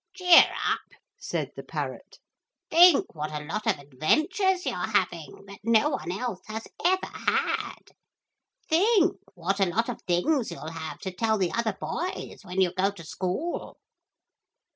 'Cheer 0.15 0.51
up,' 0.67 0.99
said 1.19 1.51
the 1.55 1.61
parrot. 1.61 2.17
'Think 2.71 3.13
what 3.13 3.29
a 3.31 3.45
lot 3.45 3.67
of 3.67 3.77
adventures 3.77 4.65
you're 4.65 4.75
having 4.89 5.45
that 5.45 5.59
no 5.63 5.91
one 5.91 6.11
else 6.11 6.41
has 6.47 6.67
ever 6.83 7.05
had: 7.05 7.91
think 8.67 9.19
what 9.35 9.59
a 9.59 9.67
lot 9.67 9.89
of 9.89 10.01
things 10.01 10.49
you'll 10.49 10.71
have 10.71 10.97
to 11.01 11.11
tell 11.11 11.37
the 11.37 11.51
other 11.51 11.77
boys 11.79 12.39
when 12.43 12.59
you 12.59 12.73
go 12.73 12.89
to 12.89 13.03
school.' 13.03 13.77